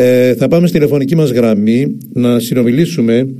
Ε, 0.00 0.34
θα 0.34 0.48
πάμε 0.48 0.66
στη 0.66 0.78
τηλεφωνική 0.78 1.16
μας 1.16 1.30
γραμμή 1.30 1.98
να 2.12 2.38
συνομιλήσουμε 2.38 3.34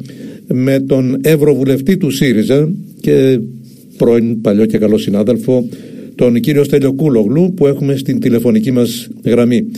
με 0.53 0.81
τον 0.89 1.21
Ευρωβουλευτή 1.25 1.97
του 1.97 2.11
ΣΥΡΙΖΑ 2.11 2.69
και 3.01 3.39
πρώην 3.99 4.41
παλιό 4.41 4.67
και 4.67 4.79
καλό 4.79 4.99
συνάδελφο 4.99 5.69
τον 6.15 6.35
κύριο 6.41 6.65
Στέλιο 6.65 6.93
Κούλογλου 6.93 7.55
που 7.57 7.67
έχουμε 7.67 7.97
στην 7.97 8.21
τηλεφωνική 8.21 8.71
μας 8.71 9.09
γραμμή. 9.25 9.71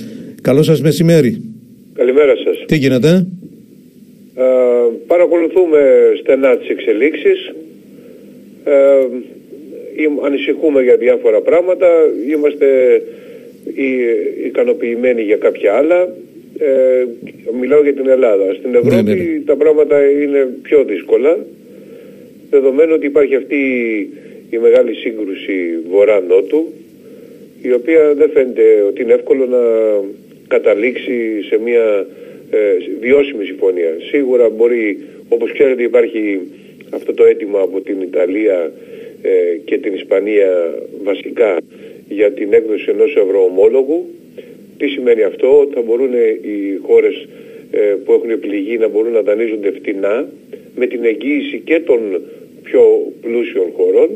Καλό 0.43 0.63
σας 0.63 0.81
μεσημέρι. 0.81 1.41
Καλημέρα 1.93 2.37
σας. 2.45 2.65
Τι 2.67 2.77
γίνεται; 2.77 3.27
Ε, 4.35 4.45
παρακολουθούμε 5.07 5.79
στενά 6.21 6.57
τις 6.57 6.69
εξελίξεις. 6.69 7.55
Ε, 8.65 8.73
ανησυχούμε 10.25 10.83
για 10.83 10.97
διάφορα 10.97 11.41
πράγματα. 11.41 11.87
Είμαστε 12.33 12.67
ικανοποιημένοι 14.47 15.23
για 15.23 15.37
κάποια 15.37 15.73
άλλα. 15.73 16.09
Ε, 16.63 17.07
μιλάω 17.61 17.83
για 17.83 17.95
την 17.95 18.09
Ελλάδα. 18.09 18.55
Στην 18.55 18.75
Ευρώπη 18.75 18.95
ναι, 18.95 19.15
ναι, 19.15 19.23
ναι. 19.23 19.41
τα 19.45 19.57
πράγματα 19.57 20.11
είναι 20.11 20.49
πιο 20.63 20.85
δύσκολα. 20.85 21.39
Δεδομένου 22.51 22.93
ότι 22.95 23.07
υπάρχει 23.07 23.35
αυτή 23.35 23.57
η 24.51 24.59
μεγάλη 24.59 24.95
σύγκρουση 24.95 25.79
βορρά-νότου 25.91 26.73
η 27.63 27.73
οποία 27.73 28.15
δεν 28.15 28.31
φαίνεται 28.31 28.63
ότι 28.89 29.03
είναι 29.03 29.13
εύκολο 29.13 29.47
να 29.47 29.59
καταλήξει 30.49 31.43
σε 31.49 31.59
μια 31.65 32.07
ε, 32.51 32.59
βιώσιμη 33.01 33.45
συμφωνία. 33.45 33.97
Σίγουρα 34.11 34.49
μπορεί, 34.49 34.99
όπως 35.29 35.53
ξέρετε 35.53 35.83
υπάρχει 35.83 36.41
αυτό 36.91 37.15
το 37.15 37.25
αίτημα 37.25 37.61
από 37.61 37.81
την 37.81 38.01
Ιταλία 38.01 38.73
ε, 39.23 39.57
και 39.65 39.79
την 39.79 39.95
Ισπανία 39.95 40.75
βασικά 41.03 41.57
για 42.09 42.33
την 42.33 42.53
έκδοση 42.53 42.85
ενός 42.89 43.17
ευρωομόλογου. 43.17 44.07
Τι 44.81 44.87
σημαίνει 44.89 45.23
αυτό, 45.23 45.61
ότι 45.61 45.75
θα 45.75 45.83
μπορούν 45.83 46.13
οι 46.51 46.79
χώρες 46.87 47.29
ε, 47.71 47.79
που 48.05 48.13
έχουν 48.13 48.31
επιλεγεί 48.31 48.79
να 48.79 48.89
μπορούν 48.89 49.13
να 49.13 49.23
δανείζονται 49.23 49.71
φτηνά 49.71 50.29
με 50.77 50.87
την 50.87 51.05
εγγύηση 51.05 51.63
και 51.65 51.81
των 51.81 52.01
πιο 52.63 52.83
πλούσιων 53.21 53.67
χωρών. 53.77 54.11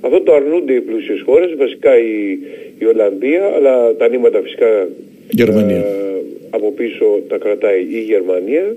Αυτό 0.00 0.20
το 0.20 0.34
αρνούνται 0.34 0.72
οι 0.72 0.80
πλούσιες 0.80 1.20
χώρες, 1.26 1.54
βασικά 1.56 1.98
η, 1.98 2.38
η 2.78 2.84
Ολλανδία, 2.84 3.44
αλλά 3.56 3.94
τα 3.96 4.08
νήματα 4.08 4.40
φυσικά 4.42 4.88
Γερμανία. 5.30 5.76
Ε, 5.76 6.22
από 6.50 6.72
πίσω 6.72 7.04
τα 7.28 7.36
κρατάει 7.38 7.80
η 7.90 8.00
Γερμανία. 8.00 8.76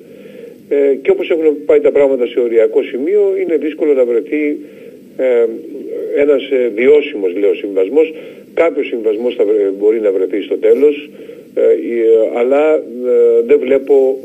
Ε, 0.69 0.95
και 1.01 1.11
όπως 1.11 1.29
έχουν 1.29 1.65
πάει 1.65 1.79
τα 1.79 1.91
πράγματα 1.91 2.25
σε 2.27 2.39
οριακό 2.39 2.83
σημείο, 2.83 3.21
είναι 3.41 3.57
δύσκολο 3.57 3.93
να 3.93 4.05
βρεθεί 4.05 4.57
ε, 5.17 5.45
ένας 6.21 6.49
ε, 6.49 6.71
βιώσιμος 6.75 7.35
λέω 7.35 7.53
συμβασμός. 7.53 8.13
Κάποιος 8.53 8.87
συμβασμός 8.87 9.35
θα 9.35 9.43
μπορεί 9.79 9.99
να 9.99 10.11
βρεθεί 10.11 10.41
στο 10.41 10.57
τέλος, 10.57 10.95
ε, 11.05 11.32
αλλά 12.37 12.83
δεν 13.45 13.59
βλέπω 13.59 14.17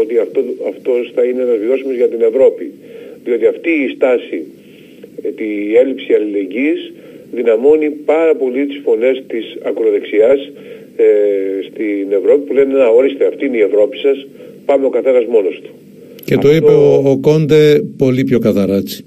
ότι 0.00 0.18
αυτό, 0.18 0.40
αυτός 0.68 1.12
θα 1.14 1.24
είναι 1.24 1.42
ένας 1.42 1.58
βιώσιμος 1.58 1.94
για 1.96 2.08
την 2.08 2.22
Ευρώπη. 2.22 2.72
Διότι 3.24 3.46
αυτή 3.46 3.70
η 3.70 3.88
στάση, 3.94 4.44
η 5.36 5.76
έλλειψη 5.76 6.12
αλληλεγγύης, 6.14 6.92
δυναμώνει 7.32 7.88
πάρα 7.90 8.34
πολύ 8.34 8.66
τις 8.66 8.80
φωνές 8.84 9.22
της 9.26 9.56
ακροδεξιάς 9.62 10.50
ε, 10.96 11.04
στην 11.68 12.12
Ευρώπη 12.12 12.46
που 12.46 12.52
λένε 12.52 12.72
να 12.78 12.86
ορίστε 12.86 13.26
αυτή 13.26 13.46
είναι 13.46 13.56
η 13.56 13.60
Ευρώπη 13.60 13.96
σας, 13.96 14.26
πάμε 14.64 14.86
ο 14.86 14.88
καθένας 14.88 15.24
μόνος 15.26 15.60
του. 15.62 15.70
Και 16.24 16.36
το 16.36 16.52
είπε 16.52 16.70
ο, 16.70 17.02
ο 17.04 17.18
Κόντε 17.20 17.82
πολύ 17.96 18.24
πιο 18.24 18.38
καθαρά 18.38 18.76
έτσι. 18.76 19.04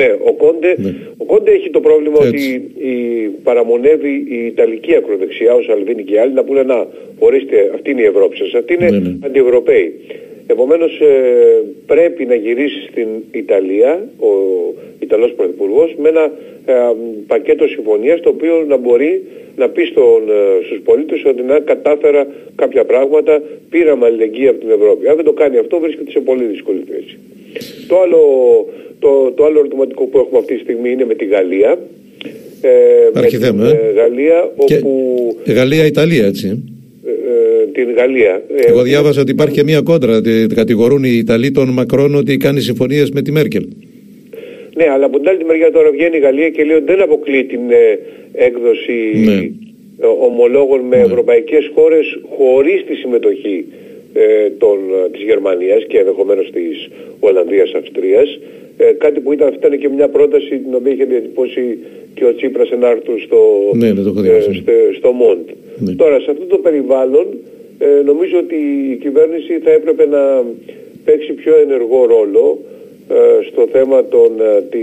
Ναι, 0.00 0.10
ο 0.30 0.32
Κόντε, 0.32 0.74
ναι. 0.78 0.94
ο 1.16 1.24
Κόντε 1.24 1.50
έχει 1.50 1.70
το 1.70 1.80
πρόβλημα 1.80 2.18
ότι 2.18 2.70
η, 2.90 2.94
παραμονεύει 3.42 4.14
η 4.28 4.46
Ιταλική 4.46 4.94
ακροδεξιά, 4.94 5.54
ο 5.54 5.62
Σαλβίνη 5.62 6.02
και 6.02 6.14
οι 6.14 6.18
άλλοι, 6.18 6.32
να 6.32 6.44
πούνε 6.44 6.62
να 6.62 6.86
ορίστε 7.18 7.70
αυτή 7.74 7.90
είναι 7.90 8.00
η 8.00 8.10
Ευρώπη 8.14 8.36
σας, 8.36 8.54
αυτή 8.54 8.74
είναι 8.74 8.90
ναι, 8.90 8.98
ναι. 8.98 9.16
αντιευρωπαίοι. 9.26 9.94
Επομένως 10.46 11.00
ε, 11.00 11.06
πρέπει 11.86 12.24
να 12.24 12.34
γυρίσει 12.34 12.80
στην 12.90 13.08
Ιταλία 13.30 14.08
ο 14.18 14.32
Ιταλός 15.00 15.32
Πρωθυπουργός 15.32 15.94
με 15.98 16.08
ένα 16.08 16.32
ε, 16.66 16.72
πακέτο 17.26 17.66
συμφωνίας 17.66 18.20
το 18.20 18.28
οποίο 18.28 18.64
να 18.68 18.76
μπορεί 18.76 19.22
να 19.56 19.68
πει 19.68 19.84
στον, 19.84 20.30
ε, 20.30 20.64
στους 20.66 20.80
πολίτες 20.84 21.24
ότι 21.24 21.42
να 21.42 21.58
κατάφερα 21.58 22.26
κάποια 22.54 22.84
πράγματα, 22.84 23.42
πήραμε 23.70 24.06
αλληλεγγύη 24.06 24.48
από 24.48 24.58
την 24.58 24.70
Ευρώπη. 24.70 25.08
Αν 25.08 25.16
δεν 25.16 25.24
το 25.24 25.32
κάνει 25.32 25.56
αυτό 25.58 25.78
βρίσκεται 25.80 26.10
σε 26.10 26.20
πολύ 26.20 26.44
δύσκολη 26.44 26.82
θέση. 26.90 27.18
Το 27.88 28.00
άλλο, 28.00 28.20
το, 28.98 29.32
το 29.36 29.44
άλλο 29.44 29.58
ερωτηματικό 29.58 30.04
που 30.04 30.18
έχουμε 30.18 30.38
αυτή 30.38 30.54
τη 30.54 30.60
στιγμή 30.60 30.90
είναι 30.90 31.04
με 31.04 31.14
τη 31.14 31.24
Γαλλία. 31.24 31.78
Ε, 32.60 32.70
με 33.14 33.26
την 33.26 33.42
ε. 33.42 33.92
Γαλλία 33.94 34.50
όπου... 34.56 35.36
Γαλλία-Ιταλία 35.46 36.26
έτσι. 36.26 36.62
Ε, 37.06 37.66
την 37.72 37.92
Γαλλία. 37.92 38.42
Εγώ 38.66 38.82
διάβασα 38.82 39.20
ότι 39.20 39.30
υπάρχει 39.30 39.54
και 39.54 39.64
μία 39.64 39.80
κόντρα. 39.80 40.20
Κατηγορούν 40.54 41.04
οι 41.04 41.16
Ιταλοί 41.16 41.50
των 41.50 41.68
Μακρόν 41.68 42.14
ότι 42.14 42.36
κάνει 42.36 42.60
συμφωνίες 42.60 43.10
με 43.10 43.22
τη 43.22 43.32
Μέρκελ. 43.32 43.66
Ναι, 44.74 44.88
αλλά 44.90 45.04
από 45.04 45.18
την 45.18 45.28
άλλη 45.28 45.44
μεριά 45.44 45.70
τώρα 45.72 45.90
βγαίνει 45.90 46.16
η 46.16 46.20
Γαλλία 46.20 46.48
και 46.48 46.64
λέει 46.64 46.76
ότι 46.76 46.84
δεν 46.84 47.02
αποκλείει 47.02 47.44
την 47.44 47.60
έκδοση 48.32 49.12
ναι. 49.24 49.50
ομολόγων 50.20 50.80
με 50.80 50.96
ναι. 50.96 51.02
ευρωπαϊκές 51.02 51.70
χώρες 51.74 52.18
χωρίς 52.36 52.84
τη 52.84 52.94
συμμετοχή 52.94 53.64
ε, 54.14 54.50
των, 54.58 54.78
της 55.12 55.22
Γερμανίας 55.22 55.84
και 55.88 55.98
ενδεχομένως 55.98 56.50
της 56.50 56.88
Ολλανδίας 57.20 57.72
Αυστρίας 57.74 58.38
ε, 58.80 58.92
κάτι 58.92 59.20
που 59.20 59.32
ήταν, 59.32 59.54
ήταν 59.54 59.78
και 59.78 59.88
μια 59.88 60.08
πρόταση 60.08 60.58
την 60.58 60.74
οποία 60.74 60.92
είχε 60.92 61.04
διατυπώσει 61.04 61.78
και 62.14 62.24
ο 62.24 62.34
Τσίπρας 62.34 62.70
ενάρτου 62.70 63.20
στο, 63.20 63.38
ναι, 63.74 63.92
ναι, 63.92 64.00
ε, 64.00 64.40
στο, 64.40 64.72
στο 64.98 65.12
Μοντ. 65.12 65.48
Ναι. 65.78 65.92
Τώρα 65.92 66.20
σε 66.20 66.30
αυτό 66.30 66.44
το 66.44 66.58
περιβάλλον 66.58 67.26
ε, 67.78 68.02
νομίζω 68.04 68.38
ότι 68.38 68.56
η 68.92 68.96
κυβέρνηση 68.96 69.58
θα 69.64 69.70
έπρεπε 69.70 70.06
να 70.06 70.44
παίξει 71.04 71.32
πιο 71.32 71.54
ενεργό 71.56 72.06
ρόλο 72.06 72.58
ε, 72.64 72.77
στο 73.50 73.68
θέμα 73.72 74.04
των 74.04 74.30
τη, 74.70 74.78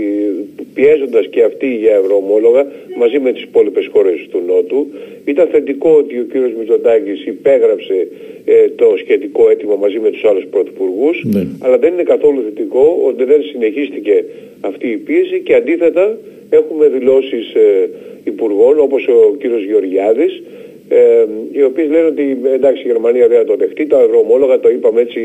πιέζοντας 0.74 1.26
και 1.26 1.42
αυτή 1.42 1.74
για 1.74 1.94
ευρωομόλογα 1.94 2.66
μαζί 2.96 3.18
με 3.18 3.32
τις 3.32 3.42
υπόλοιπες 3.42 3.88
χώρες 3.92 4.26
του 4.30 4.42
Νότου. 4.46 4.86
Ήταν 5.24 5.46
θετικό 5.46 5.90
ότι 5.98 6.18
ο 6.18 6.26
κύριος 6.30 6.52
Μητσοτάκης 6.58 7.26
υπέγραψε 7.26 8.08
ε, 8.44 8.68
το 8.76 8.94
σχετικό 8.98 9.50
αίτημα 9.50 9.76
μαζί 9.76 9.98
με 9.98 10.10
τους 10.10 10.24
άλλους 10.24 10.44
πρωθυπουργούς, 10.50 11.24
ναι. 11.24 11.46
αλλά 11.60 11.78
δεν 11.78 11.92
είναι 11.92 12.02
καθόλου 12.02 12.42
θετικό 12.42 13.02
ότι 13.06 13.24
δεν 13.24 13.42
συνεχίστηκε 13.42 14.24
αυτή 14.60 14.88
η 14.88 14.96
πίεση 14.96 15.40
και 15.40 15.54
αντίθετα 15.54 16.18
έχουμε 16.50 16.88
δηλώσεις 16.88 17.54
ε, 17.54 17.90
υπουργών 18.24 18.78
όπως 18.78 19.08
ο 19.08 19.36
κύριος 19.38 19.64
Γεωργιάδης 19.64 20.42
ε, 20.88 21.24
οι 21.52 21.62
οποίοι 21.62 21.86
λένε 21.90 22.06
ότι 22.06 22.38
εντάξει 22.52 22.82
η 22.82 22.86
Γερμανία 22.86 23.28
δεν 23.28 23.38
θα 23.38 23.44
το 23.44 23.56
δεχτεί, 23.56 23.86
τα 23.86 24.00
ευρωομόλογα 24.00 24.60
το 24.60 24.68
είπαμε 24.68 25.00
έτσι 25.00 25.20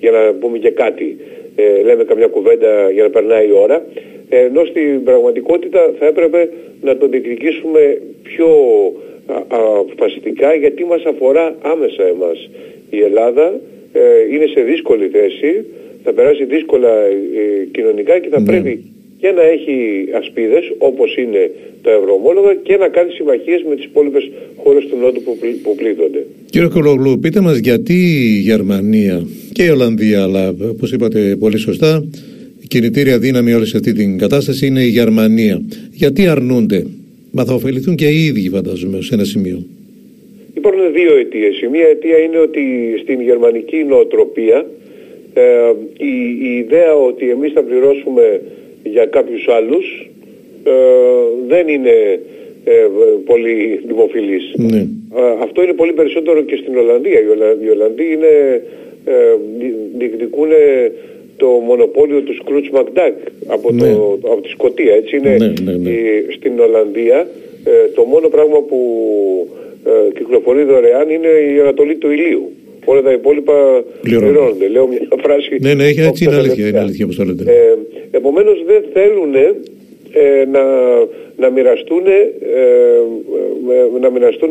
για 0.00 0.10
να 0.10 0.32
πούμε 0.32 0.58
και 0.58 0.70
κάτι, 0.70 1.16
ε, 1.56 1.82
λέμε 1.82 2.04
καμιά 2.04 2.26
κουβέντα 2.26 2.90
για 2.90 3.02
να 3.02 3.10
περνάει 3.10 3.48
η 3.48 3.52
ώρα, 3.52 3.86
ε, 4.28 4.38
ενώ 4.38 4.64
στην 4.64 5.04
πραγματικότητα 5.04 5.92
θα 5.98 6.06
έπρεπε 6.06 6.48
να 6.82 6.96
το 6.96 7.08
διεκδικήσουμε 7.08 8.00
πιο 8.22 8.48
αποφασιστικά 9.48 10.54
γιατί 10.54 10.84
μας 10.84 11.04
αφορά 11.04 11.56
άμεσα 11.62 12.02
εμάς. 12.02 12.50
Η 12.90 13.00
Ελλάδα 13.02 13.60
ε, 13.92 14.00
είναι 14.34 14.46
σε 14.46 14.60
δύσκολη 14.60 15.08
θέση, 15.08 15.64
θα 16.04 16.12
περάσει 16.12 16.44
δύσκολα 16.44 17.04
ε, 17.04 17.64
κοινωνικά 17.70 18.18
και 18.18 18.28
θα 18.28 18.40
ναι. 18.40 18.46
πρέπει 18.46 18.84
και 19.20 19.30
να 19.30 19.42
έχει 19.42 19.76
ασπίδες 20.20 20.64
όπως 20.78 21.16
είναι 21.16 21.50
τα 21.82 21.90
ευρωομόλογα 21.90 22.54
και 22.54 22.76
να 22.76 22.88
κάνει 22.88 23.10
συμμαχίες 23.10 23.62
με 23.68 23.74
τις 23.74 23.84
υπόλοιπες 23.84 24.30
χώρες 24.56 24.84
του 24.86 24.96
Νότου 24.96 25.22
που, 25.22 25.36
που 25.62 25.74
πλήττονται. 25.74 26.26
Κύριε 26.50 26.68
Κολογλού, 26.68 27.18
πείτε 27.18 27.40
μας 27.40 27.58
γιατί 27.58 27.94
η 28.34 28.38
Γερμανία 28.40 29.26
και 29.52 29.64
η 29.64 29.68
Ολλανδία, 29.68 30.22
αλλά 30.22 30.54
όπως 30.70 30.92
είπατε 30.92 31.36
πολύ 31.38 31.58
σωστά, 31.58 32.04
η 32.62 32.66
κινητήρια 32.66 33.18
δύναμη 33.18 33.52
όλη 33.52 33.66
σε 33.66 33.76
αυτή 33.76 33.92
την 33.92 34.18
κατάσταση 34.18 34.66
είναι 34.66 34.82
η 34.82 34.88
Γερμανία. 34.88 35.62
Γιατί 35.90 36.26
αρνούνται; 36.26 36.86
Μα 37.30 37.44
θα 37.44 37.54
ωφεληθούν 37.54 37.94
και 37.94 38.06
οι 38.06 38.24
ίδιοι 38.24 38.48
φαντάζομαι 38.48 39.00
σε 39.00 39.14
ένα 39.14 39.24
σημείο. 39.24 39.58
Υπάρχουν 40.54 40.92
δύο 40.92 41.16
αιτίες. 41.16 41.60
Η 41.60 41.66
μία 41.66 41.86
αιτία 41.86 42.18
είναι 42.18 42.38
ότι 42.38 42.62
στην 43.02 43.20
γερμανική 43.20 43.84
νοοτροπία 43.88 44.66
ε, 45.34 45.42
η, 45.96 46.14
η, 46.48 46.56
ιδέα 46.58 46.94
ότι 46.94 47.30
εμείς 47.30 47.52
θα 47.52 47.62
πληρώσουμε 47.62 48.40
για 48.92 49.06
κάποιους 49.06 49.48
άλλους 49.48 50.10
ε, 50.64 50.72
δεν 51.46 51.68
είναι 51.68 52.20
ε, 52.64 52.72
πολύ 53.24 53.80
δημοφιλής. 53.86 54.52
Ναι. 54.56 54.78
Ε, 55.16 55.22
αυτό 55.42 55.62
είναι 55.62 55.72
πολύ 55.72 55.92
περισσότερο 55.92 56.42
και 56.42 56.56
στην 56.56 56.76
Ολλανδία. 56.76 57.20
Οι, 57.64 57.68
Ολλανδοί 57.68 58.12
είναι, 58.12 58.62
ε, 59.04 59.12
διεκδικούν 59.98 60.48
το 61.36 61.46
μονοπόλιο 61.46 62.20
του 62.20 62.34
Σκρούτς 62.34 62.70
Μακντάκ 62.70 63.14
από, 63.46 63.72
ναι. 63.72 63.92
το, 63.92 64.18
από 64.22 64.40
τη 64.40 64.48
Σκοτία. 64.48 64.94
Έτσι 64.94 65.16
είναι 65.16 65.36
ναι, 65.36 65.52
ναι, 65.62 65.72
ναι. 65.72 65.90
στην 66.36 66.60
Ολλανδία 66.60 67.26
ε, 67.64 67.88
το 67.94 68.04
μόνο 68.04 68.28
πράγμα 68.28 68.60
που 68.60 68.78
ε, 69.84 70.12
κυκλοφορεί 70.18 70.62
δωρεάν 70.64 71.10
είναι 71.10 71.28
η 71.28 71.60
Ανατολή 71.60 71.94
του 71.94 72.10
ηλίου. 72.10 72.52
Όλα 72.88 73.02
τα 73.02 73.12
υπόλοιπα 73.12 73.84
πληρώνονται. 74.00 74.68
Λέω 74.68 74.86
μια 74.86 75.00
φράση. 75.22 75.58
Ναι, 75.60 75.74
ναι, 75.74 75.84
έτσι 75.84 76.24
είναι 76.24 76.36
αλήθεια, 76.36 76.68
είναι 76.68 76.80
αλήθεια 76.80 77.04
όπως 77.04 77.16
το 77.16 77.24
λέτε. 77.24 77.44
Ε, 77.52 77.76
επομένως 78.10 78.64
δεν 78.66 78.82
θέλουν 78.92 79.34
ε, 79.34 80.44
να, 80.52 80.62
να 81.36 81.50
μοιραστούν, 81.50 82.06
ε, 82.06 82.32
να 84.00 84.10
μοιραστούν 84.10 84.50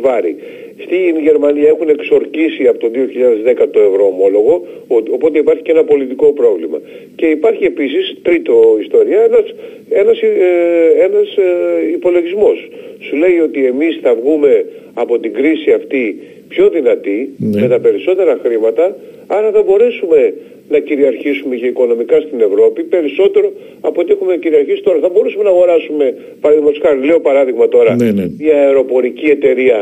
βάρη. 0.00 0.36
Στην 0.78 1.18
Γερμανία 1.22 1.68
έχουν 1.68 1.88
εξορκίσει 1.88 2.66
από 2.66 2.78
το 2.78 2.88
2010 2.94 3.66
το 3.70 3.80
ευρώ 3.80 4.06
ομόλογο, 4.06 4.66
οπότε 4.88 5.38
υπάρχει 5.38 5.62
και 5.62 5.70
ένα 5.70 5.84
πολιτικό 5.84 6.32
πρόβλημα. 6.32 6.80
Και 7.16 7.26
υπάρχει 7.26 7.64
επίσης, 7.64 8.16
τρίτο 8.22 8.76
ιστορία, 8.80 9.20
ένας, 9.22 9.54
ένας, 9.88 10.22
ε, 10.22 11.04
ένας 11.06 11.36
ε, 11.36 11.92
υπολογισμός. 11.92 12.68
Σου 13.00 13.16
λέει 13.16 13.38
ότι 13.38 13.66
εμείς 13.66 13.98
θα 14.02 14.14
βγούμε 14.14 14.64
από 14.94 15.18
την 15.18 15.32
κρίση 15.32 15.72
αυτή 15.72 16.18
πιο 16.48 16.68
δυνατοί, 16.68 17.34
ναι. 17.36 17.60
με 17.60 17.68
τα 17.68 17.80
περισσότερα 17.80 18.38
χρήματα, 18.42 18.96
άρα 19.26 19.50
θα 19.50 19.62
μπορέσουμε 19.62 20.34
να 20.76 20.78
κυριαρχήσουμε 20.78 21.54
και 21.56 21.66
οικονομικά 21.66 22.16
στην 22.26 22.40
Ευρώπη 22.48 22.82
περισσότερο 22.94 23.52
από 23.80 24.00
ό,τι 24.00 24.12
έχουμε 24.12 24.36
κυριαρχήσει 24.36 24.82
τώρα. 24.82 24.98
Θα 25.04 25.10
μπορούσαμε 25.12 25.42
να 25.48 25.50
αγοράσουμε, 25.50 26.04
παραδείγματος 26.40 26.80
χάρη, 26.84 26.98
λέω 27.08 27.20
παράδειγμα 27.20 27.68
τώρα, 27.68 27.94
ναι, 27.94 28.10
ναι. 28.10 28.24
μια 28.38 28.56
αεροπορική 28.66 29.26
εταιρεία 29.36 29.78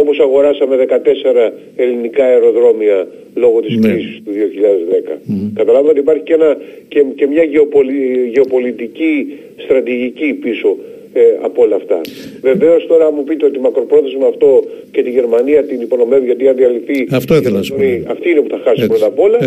όπως 0.00 0.18
αγοράσαμε 0.18 0.86
14 0.88 1.50
ελληνικά 1.76 2.24
αεροδρόμια 2.24 3.08
λόγω 3.34 3.60
της 3.60 3.76
ναι. 3.76 3.88
κρίσης 3.88 4.22
του 4.24 4.30
2010. 4.30 5.12
Mm. 5.12 5.50
Καταλάβατε 5.54 5.90
ότι 5.90 6.00
υπάρχει 6.00 6.22
και, 6.22 6.34
ένα, 6.34 6.56
και, 6.88 7.04
και 7.14 7.26
μια 7.26 7.42
γεωπολι, 7.42 8.30
γεωπολιτική 8.32 9.38
στρατηγική 9.56 10.34
πίσω 10.34 10.76
ε, 11.12 11.20
από 11.40 11.62
όλα 11.62 11.76
αυτά. 11.76 12.00
Βεβαίως 12.40 12.86
τώρα 12.86 13.12
μου 13.12 13.24
πείτε 13.24 13.46
ότι 13.46 13.58
μακροπρόθεσμα 13.58 14.26
αυτό 14.26 14.64
και 14.90 15.02
τη 15.02 15.10
Γερμανία 15.10 15.62
την 15.62 15.80
υπονομεύει 15.80 16.24
γιατί 16.24 16.48
αν 16.48 16.56
διαλυθεί 16.56 17.06
αυτό 17.10 17.36
ήθελα 17.36 17.56
να 17.56 17.62
σου 17.62 17.74
αυτή 18.06 18.30
είναι 18.30 18.40
που 18.40 18.48
θα 18.48 18.60
χάσει 18.64 18.86
πρώτα 18.86 19.06
απ' 19.06 19.20
όλα. 19.20 19.38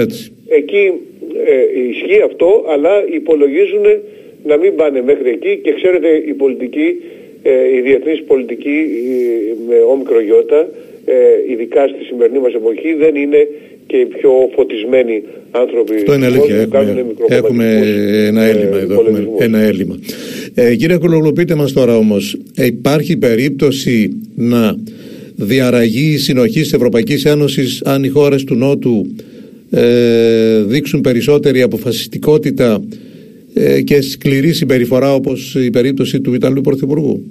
Εκεί 0.48 0.92
ε, 1.46 1.80
ισχύει 1.90 2.22
αυτό 2.26 2.66
αλλά 2.68 2.92
υπολογίζουν 3.12 3.86
να 4.44 4.58
μην 4.58 4.76
πάνε 4.76 5.02
μέχρι 5.02 5.30
εκεί 5.30 5.60
και 5.64 5.74
ξέρετε 5.74 6.08
η 6.28 6.34
πολιτική 6.34 6.96
ε, 7.44 7.76
η 7.76 7.82
διεθνής 7.82 8.24
πολιτική 8.24 8.78
με 9.68 9.76
όμικρο 9.92 10.22
γιώτα, 10.22 10.70
ε, 11.06 11.16
ειδικά 11.52 11.88
στη 11.88 12.04
σημερινή 12.04 12.40
μας 12.40 12.54
εποχή, 12.54 12.94
δεν 12.94 13.16
είναι 13.16 13.48
και 13.88 13.98
οι 13.98 14.06
πιο 14.06 14.32
φωτισμένοι 14.56 15.24
άνθρωποι. 15.52 15.96
Αυτό 15.96 16.14
είναι 16.14 16.26
αλήθεια. 16.26 16.56
Έχουμε, 16.56 16.88
έχουμε 17.30 17.66
ένα 18.28 18.44
έλλειμμα 18.44 18.78
εδώ. 18.78 18.94
Έχουμε 18.94 19.28
ένα 19.40 19.60
έλλειμμα. 19.60 20.00
Ε, 20.54 20.76
κύριε 20.76 20.98
Κολογλου, 20.98 21.34
πείτε 21.34 21.56
μας 21.56 21.74
τώρα 21.74 21.98
όμως, 21.98 22.38
υπάρχει 22.56 23.18
περίπτωση 23.18 24.10
να 24.36 24.76
διαραγεί 25.36 26.12
η 26.14 26.18
συνοχή 26.18 26.62
της 26.62 26.74
Ευρωπαϊκής 26.74 27.26
Ένωσης 27.26 27.82
αν 27.86 28.04
οι 28.04 28.08
χώρες 28.08 28.44
του 28.44 28.56
Νότου 28.56 29.06
ε, 29.72 30.62
δείξουν 30.62 31.02
περισσότερη 31.02 31.62
αποφασιστικότητα 31.62 32.84
ε, 33.54 33.82
και 33.82 34.02
σκληρή 34.02 34.54
συμπεριφορά 34.54 35.14
όπως 35.14 35.56
η 35.56 35.70
περίπτωση 35.70 36.22
του 36.22 36.34
Ιταλού 36.34 36.62
Πρωθυπουργού; 36.62 37.24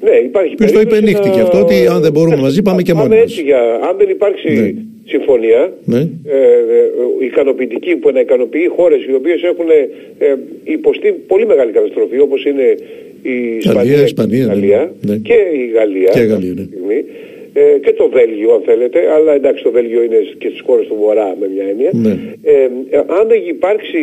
Ναι, 0.00 0.16
υπάρχει 0.24 0.54
Ποιος 0.54 0.72
το 0.72 0.80
υπενήχθηκε 0.80 1.40
αυτό 1.40 1.60
ότι 1.60 1.86
αν 1.86 2.00
δεν 2.00 2.12
μπορούμε 2.12 2.36
μαζί 2.36 2.62
πάμε 2.62 2.82
και 2.82 2.94
μόνοι 2.94 3.16
μας. 3.16 3.36
αν 3.90 3.96
δεν 3.98 4.08
υπάρξει 4.08 4.52
ναι. 4.52 4.72
Συμφωνία 5.04 5.72
ναι. 5.84 5.98
Ε, 5.98 6.38
ε, 6.38 7.24
ικανοποιητική 7.24 7.96
που 7.96 8.10
να 8.10 8.20
ικανοποιεί 8.20 8.66
χώρες 8.76 9.04
οι 9.04 9.14
οποίες 9.14 9.42
έχουν 9.42 9.68
ε, 10.18 10.34
υποστεί 10.64 11.14
πολύ 11.26 11.46
μεγάλη 11.46 11.72
καταστροφή 11.72 12.18
όπως 12.18 12.44
είναι 12.44 12.76
η 13.22 13.56
Ισπανία, 13.56 14.00
η 14.00 14.02
Ισπανία, 14.02 14.46
ναι, 14.46 14.88
ναι. 15.00 15.16
και 15.16 15.38
η 15.52 15.70
Γαλλία, 15.74 16.10
και, 16.12 16.20
η 16.20 16.26
Γαλλία, 16.26 16.52
ναι. 16.86 16.94
ε, 17.52 17.78
και 17.78 17.92
το 17.92 18.08
Βέλγιο 18.08 18.54
αν 18.54 18.62
θέλετε, 18.64 18.98
αλλά 19.16 19.34
εντάξει 19.34 19.62
το 19.62 19.70
Βέλγιο 19.70 20.02
είναι 20.02 20.20
και 20.38 20.48
στις 20.48 20.60
χώρες 20.60 20.86
του 20.86 20.96
Βορρά 21.00 21.36
με 21.40 21.50
μια 21.54 21.64
έννοια. 21.68 21.90
Ναι. 21.92 22.18
Ε, 22.42 22.98
αν 23.06 23.28
δεν 23.28 23.40
υπάρξει 23.48 24.00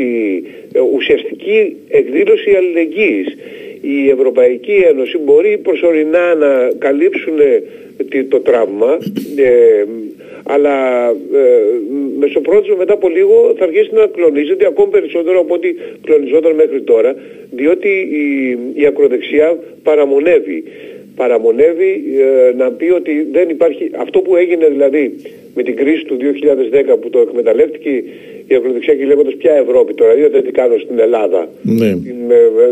ουσιαστική 0.93 1.75
εκδήλωση 1.87 2.49
αλληλεγγύης 2.51 3.27
η 3.81 4.09
Ευρωπαϊκή 4.09 4.83
Ένωση 4.89 5.17
μπορεί 5.17 5.57
προσωρινά 5.57 6.35
να 6.35 6.71
καλύψουν 6.77 7.37
το 8.29 8.39
τραύμα 8.39 8.97
ε, 9.35 9.83
αλλά 10.43 11.07
ε, 11.09 11.45
μεσοπρόθεσμα 12.19 12.75
μετά 12.75 12.93
από 12.93 13.09
λίγο 13.09 13.53
θα 13.57 13.63
αρχίσει 13.63 13.89
να 13.93 14.05
κλονίζεται 14.05 14.67
ακόμη 14.67 14.91
περισσότερο 14.91 15.39
από 15.39 15.53
ό,τι 15.53 15.75
κλονιζόταν 16.03 16.55
μέχρι 16.55 16.81
τώρα 16.81 17.15
διότι 17.51 17.89
η, 17.89 18.57
η 18.81 18.85
ακροδεξιά 18.85 19.57
παραμονεύει 19.83 20.63
παραμονεύει 21.15 22.03
ε, 22.19 22.55
να 22.55 22.71
πει 22.71 22.89
ότι 22.89 23.27
δεν 23.31 23.49
υπάρχει 23.49 23.91
αυτό 23.95 24.19
που 24.19 24.35
έγινε 24.35 24.67
δηλαδή 24.67 25.15
με 25.55 25.63
την 25.63 25.75
κρίση 25.75 26.05
του 26.05 26.17
2010 26.93 26.95
που 27.01 27.09
το 27.09 27.19
εκμεταλλεύτηκε 27.19 28.03
η 28.47 28.55
ακροδεξιά 28.55 28.95
και 28.95 29.05
λέγοντας 29.05 29.35
ποια 29.35 29.53
Ευρώπη 29.53 29.93
τώρα, 29.93 30.17
είδατε 30.17 30.41
τι 30.41 30.51
κάνω 30.51 30.77
στην 30.77 30.99
Ελλάδα. 30.99 31.49
Ναι. 31.61 31.87
Ε, 31.87 31.91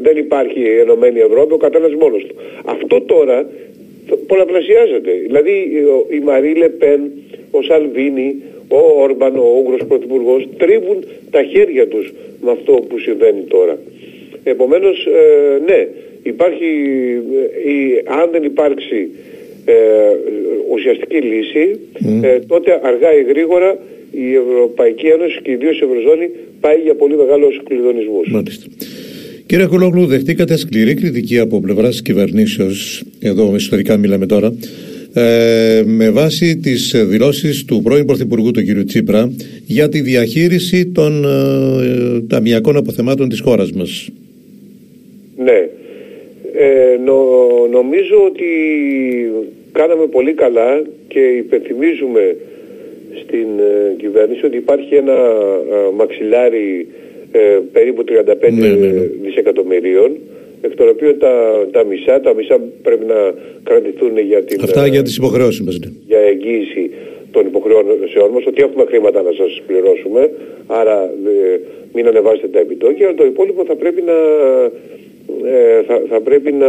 δεν 0.01 0.18
υπάρχει 0.18 0.62
ενωμένη 0.81 1.19
Ευρώπη, 1.19 1.54
ο 1.54 1.57
καθένας 1.57 1.94
μόνος 1.94 2.25
του. 2.27 2.36
Αυτό 2.66 3.01
τώρα 3.01 3.50
πολλαπλασιάζεται. 4.27 5.12
Δηλαδή 5.25 5.51
η 6.10 6.19
Μαρή 6.19 6.54
Λεπέν, 6.56 7.12
ο 7.51 7.62
Σαλβίνη, 7.62 8.36
ο 8.68 9.01
Όρμπαν, 9.01 9.36
ο 9.36 9.48
Ούγγρος 9.57 9.88
Πρωθυπουργός 9.88 10.48
τρίβουν 10.57 11.04
τα 11.31 11.44
χέρια 11.44 11.88
τους 11.88 12.13
με 12.42 12.51
αυτό 12.51 12.72
που 12.72 13.00
συμβαίνει 13.00 13.42
τώρα. 13.48 13.78
Επομένως, 14.44 15.06
ε, 15.06 15.60
ναι, 15.68 15.88
υπάρχει, 16.24 16.66
ε, 17.66 18.13
αν 18.22 18.30
δεν 18.31 18.44
υπάρξει 18.44 19.10
ε, 19.66 19.74
ουσιαστική 20.72 21.18
λύση, 21.18 21.80
ε, 22.22 22.40
τότε 22.40 22.80
αργά 22.84 23.13
ή 23.19 23.24
γρήγορα 23.24 23.78
η 24.12 24.34
Ευρωπαϊκή 24.34 25.07
Ένωση 25.07 25.40
και 25.44 25.52
ιδίως 25.52 25.80
η 25.80 25.84
Ευρωζώνη 25.84 26.30
πάει 26.60 26.78
για 26.84 26.95
πολύ 26.95 27.16
μεγάλους 27.16 27.62
κλειδονισμούς. 27.63 28.30
Μάλιστα. 28.31 28.66
Κύριε 29.45 29.66
Κολόγλου, 29.66 30.06
δεχτήκατε 30.06 30.57
σκληρή 30.57 30.94
κριτική 30.94 31.40
από 31.40 31.60
πλευράς 31.60 31.95
τη 31.95 32.02
κυβερνήσεως, 32.02 33.04
εδώ 33.19 33.56
ιστορικά 33.56 33.98
μιλάμε 33.98 34.25
τώρα, 34.25 34.54
ε, 35.19 35.83
με 35.86 36.10
βάση 36.10 36.57
τις 36.57 36.95
δηλώσεις 37.07 37.66
του 37.66 37.81
πρώην 37.83 38.06
Πρωθυπουργού 38.06 38.51
του 38.51 38.63
κ. 38.63 38.86
Τσίπρα 38.86 39.31
για 39.66 39.89
τη 39.89 40.01
διαχείριση 40.01 40.86
των 40.88 41.25
ε, 41.25 42.21
ταμιακών 42.27 42.77
αποθεμάτων 42.77 43.30
της 43.30 43.39
χώρας 43.39 43.71
μας. 43.71 44.10
Ναι. 45.38 45.69
Ε, 46.54 46.98
νομίζω 47.71 48.24
ότι 48.25 48.45
κάναμε 49.71 50.06
πολύ 50.06 50.33
καλά 50.33 50.81
και 51.07 51.19
υπενθυμίζουμε 51.19 52.36
στην 53.24 53.48
ε, 53.60 53.95
κυβέρνηση 53.98 54.45
ότι 54.45 54.57
υπάρχει 54.57 54.95
ένα 54.95 55.13
ε, 55.13 55.95
μαξιλάρι 55.95 56.88
ε, 57.31 57.39
περίπου 57.71 58.04
35 58.07 58.51
ναι, 58.51 58.68
ναι, 58.68 58.88
ναι. 58.88 59.07
δισεκατομμυρίων 59.24 60.12
εκ 60.62 60.76
των 60.76 60.90
οποίων 60.90 61.18
τα, 61.20 61.66
τα 61.72 61.84
μισά, 61.84 62.22
τα 62.22 62.34
μισά 62.34 62.60
πρέπει 62.82 63.06
να 63.06 63.34
κρατηθούν 63.64 64.18
για 64.18 64.44
την... 64.44 64.60
Αυτά 64.64 64.88
για 64.88 65.04
τις 65.04 65.18
υποχρεώσεις 65.18 65.62
μας. 65.62 65.80
Για 66.08 66.20
εγγύηση 66.20 66.92
των 67.32 67.46
υποχρεώσεών 67.46 68.31
μας, 68.31 68.45
ότι 68.45 68.62
έχουμε 68.62 68.86
χρήματα 68.88 69.22
να 69.22 69.31
σας 69.31 69.62
πληρώσουμε, 69.68 70.31
άρα 70.68 71.12
μην 71.94 72.07
ανεβάσετε 72.07 72.48
τα 72.48 72.60
επιτόκια, 72.60 73.16
το 73.16 73.26
υπόλοιπο 73.26 73.66
θα 73.66 73.76
πρέπει 73.76 74.02
να 74.02 74.14
ε, 75.45 75.83
θα, 75.88 76.02
θα 76.10 76.22
πρέπει 76.22 76.52
να 76.52 76.68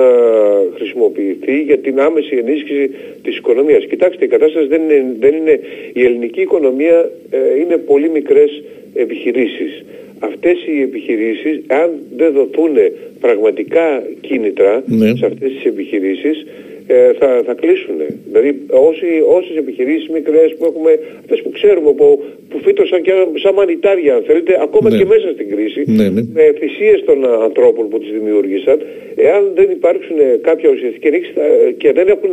χρησιμοποιηθεί 0.75 1.63
για 1.63 1.79
την 1.79 2.01
άμεση 2.01 2.37
ενίσχυση 2.37 2.91
της 3.23 3.37
οικονομίας. 3.37 3.85
Κοιτάξτε, 3.85 4.25
η 4.25 4.29
κατάσταση 4.29 4.67
δεν 4.67 4.83
είναι, 4.83 5.17
δεν 5.19 5.35
είναι 5.35 5.61
η 5.93 6.05
ελληνική 6.05 6.41
οικονομία 6.41 7.11
ε, 7.31 7.61
είναι 7.61 7.77
πολύ 7.77 8.09
μικρές 8.09 8.63
επιχειρήσεις. 8.95 9.85
Αυτές 10.21 10.67
οι 10.67 10.83
επιχειρήσεις, 10.83 11.61
αν 11.67 11.91
δεν 12.17 12.33
δοθούν 12.33 12.77
πραγματικά 13.21 14.03
κίνητρα 14.21 14.83
ναι. 14.87 15.15
σε 15.17 15.27
αυτές 15.27 15.53
τις 15.53 15.65
επιχειρήσεις, 15.65 16.47
ε, 16.87 17.13
θα, 17.13 17.43
θα 17.47 17.55
κλείσουν. 17.55 17.97
Δηλαδή 18.31 18.61
όσοι, 18.71 19.07
όσες 19.27 19.57
επιχειρήσεις 19.57 20.09
μικρές 20.09 20.55
που 20.59 20.65
έχουμε, 20.65 20.99
αυτές 21.21 21.43
που 21.43 21.51
ξέρουμε 21.51 21.93
που, 21.93 22.25
που 22.51 22.59
φύτωσαν 22.65 23.03
και 23.03 23.13
σαν 23.43 23.55
μανιτάρια 23.55 24.15
αν 24.15 24.23
θέλετε, 24.27 24.53
ακόμα 24.63 24.91
ναι. 24.91 24.97
και 24.99 25.05
μέσα 25.05 25.29
στην 25.35 25.51
κρίση, 25.53 25.83
ναι, 25.87 26.09
ναι. 26.09 26.23
με 26.33 26.45
θυσίες 26.59 27.05
των 27.05 27.19
ανθρώπων 27.49 27.89
που 27.89 27.99
τις 27.99 28.11
δημιούργησαν, 28.11 28.79
εάν 29.17 29.43
δεν 29.55 29.69
υπάρξουν 29.71 30.17
κάποια 30.41 30.69
ουσιαστική 30.71 31.07
ενίξη 31.07 31.33
και 31.77 31.93
δεν 31.93 32.09
έχουν, 32.09 32.33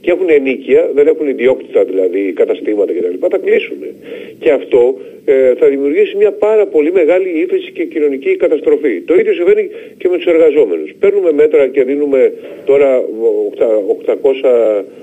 και 0.00 0.10
έχουν 0.10 0.28
ενίκεια, 0.28 0.90
δεν 0.94 1.06
έχουν 1.06 1.26
ιδιόκτητα 1.28 1.84
δηλαδή 1.84 2.32
καταστήματα 2.32 2.92
κτλ. 2.92 3.26
θα 3.30 3.38
κλείσουν. 3.38 3.76
Και 4.38 4.50
αυτό 4.50 4.98
ε, 5.24 5.54
θα 5.54 5.66
δημιουργήσει 5.66 6.16
μια 6.16 6.32
πάρα 6.32 6.66
πολύ 6.66 6.92
μεγάλη 6.92 7.28
ύφεση 7.28 7.70
και 7.72 7.84
κοινωνική 7.84 8.36
καταστροφή. 8.36 9.00
Το 9.00 9.14
ίδιο 9.14 9.32
συμβαίνει 9.32 9.68
και 9.98 10.08
με 10.08 10.16
τους 10.16 10.26
εργαζόμενους. 10.26 10.90
Παίρνουμε 10.98 11.32
μέτρα 11.32 11.68
και 11.68 11.82
δίνουμε 11.82 12.32
τώρα 12.64 13.04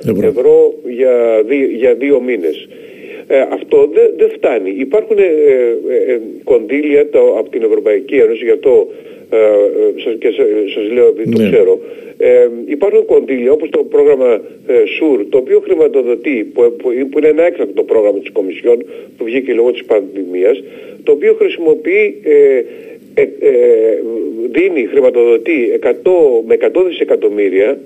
800 0.09 0.21
ευρώ, 0.21 0.73
για, 0.87 1.43
για 1.77 1.93
δύο 1.93 2.21
μήνες. 2.21 2.67
Ε, 3.27 3.39
αυτό 3.39 3.89
δεν 3.93 4.11
δε 4.17 4.27
φτάνει. 4.29 4.69
Υπάρχουν 4.77 5.17
ε, 5.17 5.23
ε, 5.23 6.13
ε 6.13 6.19
κονδύλια 6.43 7.09
το, 7.09 7.35
από 7.39 7.49
την 7.49 7.63
Ευρωπαϊκή 7.63 8.15
Ένωση, 8.15 8.43
γι' 8.43 8.51
αυτό 8.51 8.87
ε, 9.29 9.37
σας, 10.03 10.15
και 10.19 10.29
σας 10.73 10.91
λέω 10.91 11.07
επειδή 11.07 11.31
το 11.31 11.41
ναι. 11.41 11.49
ξέρω, 11.49 11.79
ε, 12.17 12.47
υπάρχουν 12.65 13.05
κονδύλια 13.05 13.51
όπως 13.51 13.69
το 13.69 13.83
πρόγραμμα 13.83 14.41
ΣΟΥΡ, 14.97 15.29
το 15.29 15.37
οποίο 15.37 15.59
χρηματοδοτεί, 15.59 16.51
που, 16.53 16.61
που, 16.77 16.89
που, 17.09 17.17
είναι 17.17 17.27
ένα 17.27 17.43
έκτακτο 17.43 17.83
πρόγραμμα 17.83 18.19
της 18.19 18.31
Κομισιόν 18.31 18.85
που 19.17 19.23
βγήκε 19.23 19.53
λόγω 19.53 19.71
της 19.71 19.85
πανδημίας, 19.85 20.63
το 21.03 21.11
οποίο 21.11 21.33
χρησιμοποιεί 21.33 22.15
δίνει, 24.51 24.85
χρηματοδοτεί 24.85 25.79
100, 25.83 25.91
με 26.45 26.57
100 26.61 26.85
δισεκατομμύρια 26.87 27.77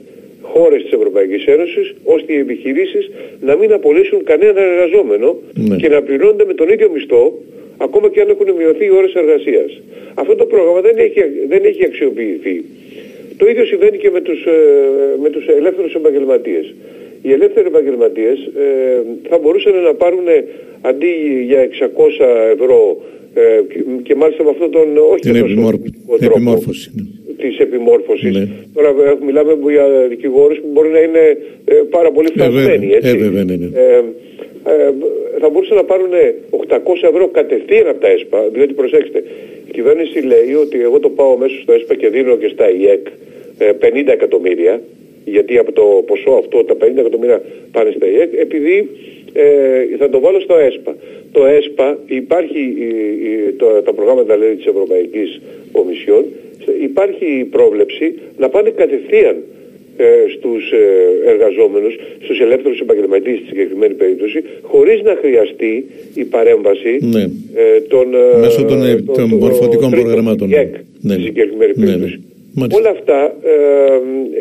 χώρες 0.42 0.82
της 0.84 0.92
Ευρωπαϊκής 0.92 1.46
Ένωσης 1.46 1.94
ώστε 2.04 2.34
οι 2.34 2.38
επιχειρήσεις 2.40 3.10
να 3.42 3.56
μην 3.56 3.74
απολύσουν 3.74 4.24
κανέναν 4.24 4.58
εργαζόμενο 4.58 5.38
Ναι. 5.54 5.76
και 5.76 5.90
να 5.90 6.02
πληρώνονται 6.02 6.46
με 6.46 6.54
τον 6.54 6.70
ίδιο 6.70 6.90
μισθό 6.94 7.34
ακόμα 7.78 8.10
και 8.10 8.22
αν 8.22 8.30
έχουν 8.30 8.48
μειωθεί 8.58 8.86
οι 8.86 8.90
ώρες 9.00 9.14
εργασίας. 9.14 9.82
Αυτό 10.14 10.36
το 10.36 10.46
πρόγραμμα 10.46 10.82
δεν 10.82 10.96
έχει, 10.98 11.20
δεν 11.50 11.62
έχει 11.66 11.86
αξιοποιηθεί. 11.86 12.64
Το 13.38 13.50
ίδιο 13.50 13.66
συμβαίνει 13.66 13.98
και 13.98 14.10
με 14.10 14.22
τους, 14.22 14.46
ε, 14.46 14.52
με 15.22 15.30
τους 15.30 15.46
ελεύθερους 15.48 15.94
επαγγελματίες. 15.96 16.74
Οι 17.22 17.32
ελεύθεροι 17.32 17.68
επαγγελματίες 17.68 18.38
ε, 18.40 19.02
θα 19.30 19.38
μπορούσαν 19.38 19.74
να 19.84 19.94
πάρουν 19.94 20.28
ε, 20.28 20.44
αντί 20.82 21.12
για 21.46 21.62
600 21.62 22.26
ευρώ 22.54 23.02
ε, 23.34 23.42
και, 23.74 23.80
και 24.04 24.16
μάλιστα 24.16 24.44
με 24.44 24.50
αυτόν 24.50 24.72
τον 24.72 24.98
όχι 24.98 25.20
Την 25.22 25.32
τόσο 25.32 25.46
επιμόρ- 25.46 25.76
δημιουργικό 25.76 26.18
τρόπο 26.18 26.26
επιμόρφωση. 26.36 26.92
ναι. 26.96 27.04
Της 27.42 27.58
επιμόρφωσης. 27.58 28.36
Ναι. 28.36 28.48
Τώρα 28.74 28.90
ε, 28.90 29.26
μιλάμε 29.26 29.52
για 29.72 29.86
δικηγόρους 30.10 30.58
που 30.60 30.70
μπορεί 30.74 30.90
να 30.90 31.00
είναι 31.00 31.24
ε, 31.66 31.74
πάρα 31.96 32.12
πολύ 32.12 32.30
βέβαια. 32.36 32.52
φτασμένοι. 32.52 32.94
έτσι. 32.94 33.10
Ε, 33.10 33.18
βέβαια, 33.26 33.44
ναι, 33.44 33.56
ναι. 33.56 33.70
Ε, 33.74 34.04
ε, 34.72 34.94
θα 35.40 35.50
μπορούσαν 35.50 35.78
να 35.78 35.84
πάρουν 35.84 36.14
800 36.50 36.78
ευρώ 37.12 37.28
κατευθείαν 37.28 37.88
από 37.88 38.00
τα 38.00 38.08
ΕΣΠΑ, 38.08 38.50
διότι 38.54 38.74
προσέξτε, 38.74 39.24
η 39.68 39.72
κυβέρνηση 39.72 40.20
λέει 40.20 40.54
ότι 40.62 40.82
εγώ 40.82 41.00
το 41.00 41.10
πάω 41.10 41.38
μέσω 41.38 41.62
στο 41.62 41.74
ΕΣΠΑ 41.74 41.96
και 41.96 42.10
δίνω 42.10 42.36
και 42.36 42.48
στα 42.48 42.72
ΙΕΚ 42.72 43.08
ε, 43.58 43.72
50 43.82 44.08
εκατομμύρια, 44.08 44.82
γιατί 45.26 45.58
από 45.58 45.72
το 45.72 46.04
ποσό 46.08 46.32
αυτό 46.32 46.64
τα 46.64 46.76
50 46.82 46.98
εκατομμύρια 46.98 47.42
πάνε 47.72 47.92
στα 47.96 48.06
ΙΕΚ, 48.08 48.34
επειδή 48.40 48.90
ε, 49.34 49.46
θα 49.98 50.10
το 50.10 50.20
βάλω 50.20 50.40
στο 50.40 50.58
ΕΣΠΑ. 50.58 50.96
Το 51.32 51.46
ΕΣΠΑ 51.46 51.98
υπάρχει, 52.06 52.60
η- 52.60 53.30
η- 53.30 53.52
το, 53.58 53.66
τα 53.86 53.94
προγράμματα 53.94 54.34
δηλαδή, 54.36 54.56
της 54.56 54.66
Ευρωπαϊκής 54.66 55.42
Κομισιόν, 55.72 56.24
υπάρχει 56.82 57.26
η 57.40 57.44
πρόβλεψη 57.44 58.14
να 58.38 58.50
πάνε 58.50 58.70
κατευθείαν 58.70 59.36
ε, 59.98 60.06
στους 60.38 60.72
ε, 60.72 61.30
εργαζόμενους, 61.30 61.96
στους 62.24 62.40
ελεύθερους 62.40 62.80
επαγγελματίες 62.80 63.38
στη 63.38 63.48
συγκεκριμένη 63.48 63.94
περίπτωση, 63.94 64.44
χωρίς 64.62 65.02
να 65.02 65.16
χρειαστεί 65.22 65.86
η 66.16 66.24
παρέμβαση 66.24 66.98
Ναι. 67.02 67.22
ε, 67.56 67.82
των, 67.88 68.14
ε, 68.14 68.38
Μέσω 68.40 68.64
των, 68.66 68.84
ε, 68.86 68.96
των 69.16 69.30
μορφωτικών 69.30 69.90
τρίτων 69.92 70.04
προγραμμάτων. 70.04 70.50
ΙΕΚ, 70.50 70.72
Ναι, 71.02 71.14
στη 71.14 71.22
ναι. 71.22 71.26
συγκεκριμένη 71.26 71.72
Ναι, 71.76 71.96
ναι. 71.96 72.10
Περίπτωση. 72.56 72.60
Μάλιστα. 72.60 72.78
Όλα 72.80 72.90
αυτά 72.90 73.36
ε, 73.44 73.54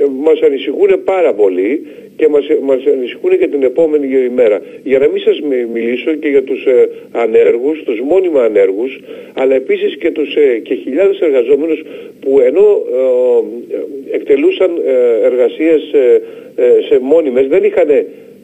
ε, 0.05 0.07
μας 0.27 0.41
ανησυχούν 0.41 1.05
πάρα 1.05 1.35
πολύ 1.35 1.87
και 2.17 2.29
μας, 2.29 2.47
μας 2.63 2.81
ανησυχούν 2.95 3.39
και 3.39 3.49
την 3.49 3.63
επόμενη 3.63 4.07
ημέρα. 4.33 4.61
Για 4.85 4.99
να 4.99 5.09
μην 5.09 5.21
σας 5.23 5.41
μι- 5.41 5.69
μιλήσω 5.73 6.13
και 6.15 6.29
για 6.29 6.43
τους 6.43 6.65
ε, 6.65 6.89
ανέργους, 7.13 7.83
τους 7.83 8.01
μόνιμα 8.01 8.43
ανέργους, 8.43 9.01
αλλά 9.35 9.55
επίσης 9.55 9.97
και 9.97 10.11
τους 10.11 10.35
ε, 10.35 10.59
και 10.59 10.75
χιλιάδες 10.75 11.19
εργαζόμενους 11.21 11.83
που 12.21 12.41
ενώ 12.41 12.67
ε, 12.93 13.77
ε, 13.77 14.17
εκτελούσαν 14.17 14.71
ε, 14.87 15.27
εργασίες 15.27 15.93
ε, 15.93 16.23
ε, 16.57 16.63
σε 16.89 16.99
μόνιμες 17.03 17.47
δεν 17.47 17.65
είχαν 17.65 17.89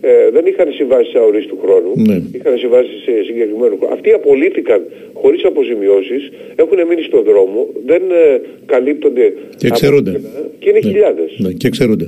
ε, 0.08 0.30
δεν 0.36 0.44
είχαν 0.50 0.68
συμβάσει 0.78 1.12
αορίστου 1.22 1.56
χρόνου, 1.62 1.92
Ναι. 2.08 2.16
είχαν 2.38 2.54
συμβάσει 2.64 2.92
σε 3.06 3.12
συγκεκριμένο 3.28 3.74
χρόνο. 3.78 3.92
Αυτοί 3.96 4.10
απολύθηκαν 4.20 4.80
χωρίς 5.20 5.40
αποζημιώσεις, 5.50 6.22
έχουν 6.62 6.78
μείνει 6.88 7.02
στον 7.10 7.22
δρόμο, 7.30 7.60
δεν 7.90 8.02
ε, 8.22 8.40
καλύπτονται 8.72 9.24
Και 9.60 9.66
από 9.66 9.74
εξαιρούνται. 9.74 10.10
πουθενά 10.10 10.42
και 10.60 10.68
είναι 10.70 10.80
Ναι. 10.82 10.88
χιλιάδες. 10.90 11.30
Ναι, 11.44 11.50
και 11.60 11.66
εξαιρούνται. 11.70 12.06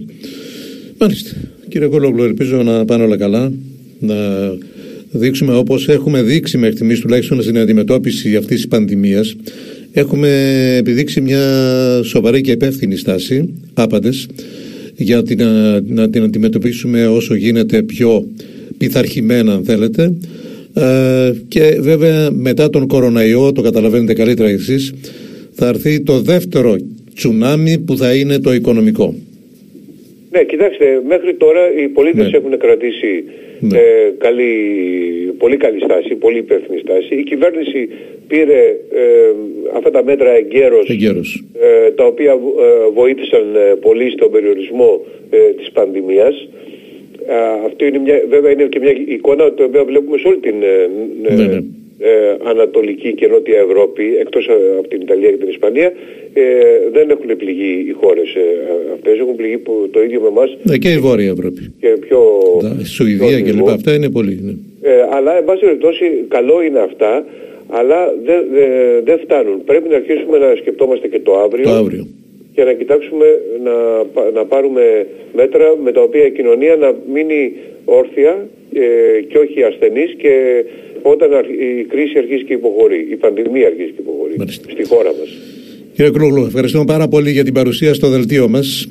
Μάλιστα. 1.03 1.31
Κύριε 1.69 1.89
Κολόγλου, 1.89 2.23
ελπίζω 2.31 2.57
να 2.63 2.85
πάνε 2.85 3.03
όλα 3.05 3.17
καλά. 3.17 3.53
Να 4.01 4.17
δείξουμε 5.11 5.57
όπως 5.57 5.89
έχουμε 5.89 6.23
δείξει 6.23 6.59
μέχρι 6.59 6.75
στιγμής 6.77 7.01
τουλάχιστον 7.01 7.43
στην 7.43 7.59
αντιμετώπιση 7.59 8.37
αυτής 8.37 8.57
της 8.57 8.69
πανδημίας 8.69 9.37
έχουμε 9.93 10.29
επιδείξει 10.79 11.21
μια 11.21 11.41
σοβαρή 12.03 12.41
και 12.41 12.51
υπεύθυνη 12.51 12.97
στάση 12.97 13.55
άπαντες 13.75 14.27
για 14.97 15.23
την, 15.23 15.43
α, 15.43 15.81
να 15.87 16.11
την 16.11 16.23
αντιμετωπίσουμε 16.23 17.07
όσο 17.07 17.35
γίνεται 17.35 17.83
πιο 17.83 18.27
πειθαρχημένα 18.79 19.53
αν 19.55 19.65
θέλετε 19.65 20.13
ε, 20.75 21.33
και 21.49 21.77
βέβαια 21.81 22.31
μετά 22.31 22.71
τον 22.71 22.87
κοροναϊό 22.87 23.53
το 23.53 23.63
καταλαβαίνετε 23.63 24.13
καλύτερα 24.13 24.49
εσείς 24.49 24.95
θα 25.53 25.69
έρθει 25.69 26.01
το 26.01 26.21
δεύτερο 26.21 26.77
τσουνάμι 27.15 27.79
που 27.79 27.97
θα 27.97 28.15
είναι 28.15 28.39
το 28.39 28.53
οικονομικό 28.55 29.15
Ναι, 30.31 30.45
κοιτάξτε, 30.45 30.85
μέχρι 31.09 31.35
τώρα 31.35 31.61
οι 31.85 31.89
πολίτες 31.89 32.31
Ναι. 32.31 32.37
έχουν 32.37 32.59
κρατήσει 32.59 33.25
Ναι. 33.61 33.79
ε, 33.79 34.15
καλή, 34.19 34.53
πολύ 35.39 35.57
καλή 35.57 35.81
στάση, 35.85 36.15
πολύ 36.15 36.39
υπεύθυνη 36.39 36.79
στάση. 36.79 37.15
Η 37.15 37.23
κυβέρνηση 37.23 37.89
πήρε 38.29 38.61
ε, 38.93 39.33
αυτά 39.77 39.91
τα 39.91 40.05
μέτρα 40.05 40.31
εγκαίρως, 40.31 40.89
εγκαίρως. 40.89 41.45
ε, 41.61 41.91
τα 41.91 42.05
οποία 42.05 42.33
ε, 42.33 42.91
βοήθησαν 42.95 43.55
ε, 43.57 43.75
πολύ 43.81 44.11
στον 44.11 44.31
περιορισμό 44.31 45.05
ε, 45.31 45.37
της 45.39 45.71
πανδημίας. 45.71 46.49
Α, 47.29 47.65
αυτό 47.67 47.85
είναι 47.85 47.99
μια, 47.99 48.23
βέβαια 48.29 48.51
είναι 48.51 48.65
και 48.65 48.79
μια 48.79 48.93
εικόνα 49.07 49.53
την 49.53 49.65
οποία 49.65 49.85
βλέπουμε 49.85 50.19
σε 50.19 50.29
όλη 50.29 50.39
την 50.39 50.63
ε, 50.63 50.91
ε, 51.29 51.35
Ναι, 51.35 51.45
ναι. 51.47 51.59
Ε, 51.99 52.09
Ανατολική 52.45 53.13
και 53.15 53.27
Νότια 53.27 53.59
Ευρώπη, 53.59 54.17
εκτός 54.21 54.47
ε, 54.47 54.53
από 54.79 54.89
την 54.89 55.01
Ιταλία 55.01 55.31
και 55.31 55.37
την 55.37 55.49
Ισπανία, 55.49 55.93
ε, 56.33 56.43
δεν 56.93 57.11
έχουν 57.11 57.37
πληγεί 57.37 57.85
οι 57.89 57.93
χώρες 58.01 58.35
ε, 58.35 58.41
αυτές, 58.95 59.19
έχουν 59.19 59.37
πληγεί 59.37 59.59
που, 59.59 59.89
το 59.91 60.03
ίδιο 60.03 60.21
με 60.21 60.29
εμάς 60.29 60.57
Ναι, 60.63 60.77
και 60.77 60.89
η 60.93 60.99
Βόρεια 60.99 61.31
Ευρώπη. 61.31 61.73
και 61.81 61.89
πιο... 61.89 62.19
Τα- 62.61 62.77
η 62.81 62.85
Σουηδία 62.85 63.27
πιο 63.27 63.37
και 63.39 63.45
λοιπά. 63.45 63.57
λίγο. 63.57 63.71
Αυτά 63.71 63.95
είναι 63.95 64.11
πολύ. 64.11 64.39
Ναι. 64.43 64.53
Ε, 64.91 65.07
αλλά, 65.11 65.37
εν 65.39 65.45
πάση 65.45 65.61
περιπτώσει, 65.61 66.05
καλό 66.29 66.63
είναι 66.63 66.79
αυτά, 66.79 67.25
αλλά 67.69 68.15
δεν 68.25 68.45
δεν- 68.53 69.05
δεν 69.05 69.19
φτάνουν. 69.19 69.65
Πρέπει 69.65 69.89
να 69.89 69.97
αρχίσουμε 69.97 70.39
να 70.39 70.55
σκεπτόμαστε 70.55 71.09
και 71.09 71.19
το 71.21 71.33
αύριο, 71.39 71.65
Το 71.65 71.71
αύριο. 71.71 72.07
και 72.55 72.65
να 72.65 72.73
κοιτάξουμε 72.73 73.27
να, 73.65 73.73
πα- 74.15 74.31
να 74.35 74.45
πάρουμε 74.45 75.07
μέτρα 75.35 75.77
με 75.85 75.93
τα 75.93 76.01
οποία 76.03 76.27
η 76.27 76.31
κοινωνία 76.31 76.77
να 76.77 76.95
μείνει 77.13 77.53
όρθια 77.85 78.49
ε, 78.81 79.21
και 79.31 79.39
όχι 79.39 79.63
ασθενής 79.63 80.11
και 80.23 80.33
όταν 81.03 81.33
αρχ- 81.35 81.51
η 81.51 81.85
κρίση 81.93 82.19
αρχίσει 82.19 82.45
και 82.45 82.53
υποχωρεί, 82.53 83.07
η 83.11 83.17
πανδημία 83.17 83.67
αρχίσει 83.67 83.91
και 83.97 84.01
υποχωρεί 84.07 84.35
Μάλιστα. 84.37 84.71
στη 84.71 84.85
χώρα 84.87 85.09
μας. 85.19 85.29
Κύριε 85.95 86.11
Κρούγλου, 86.11 86.45
ευχαριστούμε 86.45 86.85
πάρα 86.85 87.09
πολύ 87.09 87.31
για 87.31 87.45
την 87.45 87.53
παρουσία 87.55 87.95
στο 87.95 88.09
δελτίο 88.09 88.49
μας. 88.49 88.85